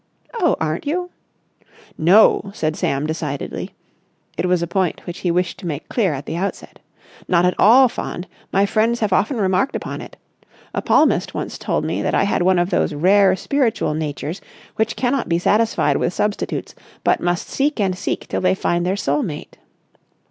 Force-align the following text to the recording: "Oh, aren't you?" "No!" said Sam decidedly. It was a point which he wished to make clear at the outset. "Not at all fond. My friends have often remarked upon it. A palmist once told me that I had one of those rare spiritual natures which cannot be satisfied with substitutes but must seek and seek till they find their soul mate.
"Oh, 0.33 0.55
aren't 0.59 0.87
you?" 0.87 1.11
"No!" 1.95 2.49
said 2.55 2.75
Sam 2.75 3.05
decidedly. 3.05 3.75
It 4.35 4.47
was 4.47 4.63
a 4.63 4.65
point 4.65 4.99
which 5.05 5.19
he 5.19 5.29
wished 5.29 5.59
to 5.59 5.67
make 5.67 5.89
clear 5.89 6.11
at 6.11 6.25
the 6.25 6.35
outset. 6.35 6.79
"Not 7.27 7.45
at 7.45 7.53
all 7.59 7.87
fond. 7.87 8.25
My 8.51 8.65
friends 8.65 8.99
have 9.01 9.13
often 9.13 9.37
remarked 9.37 9.75
upon 9.75 10.01
it. 10.01 10.17
A 10.73 10.81
palmist 10.81 11.35
once 11.35 11.59
told 11.59 11.85
me 11.85 12.01
that 12.01 12.15
I 12.15 12.23
had 12.23 12.41
one 12.41 12.57
of 12.57 12.71
those 12.71 12.95
rare 12.95 13.35
spiritual 13.35 13.93
natures 13.93 14.41
which 14.75 14.95
cannot 14.95 15.29
be 15.29 15.37
satisfied 15.37 15.97
with 15.97 16.15
substitutes 16.15 16.73
but 17.03 17.21
must 17.21 17.47
seek 17.47 17.79
and 17.79 17.95
seek 17.95 18.27
till 18.27 18.41
they 18.41 18.55
find 18.55 18.83
their 18.87 18.97
soul 18.97 19.21
mate. 19.21 19.59